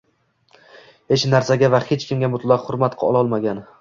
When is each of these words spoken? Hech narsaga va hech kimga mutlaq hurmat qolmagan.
Hech 1.13 1.25
narsaga 1.33 1.69
va 1.75 1.81
hech 1.91 2.07
kimga 2.13 2.31
mutlaq 2.37 2.67
hurmat 2.71 2.97
qolmagan. 3.05 3.63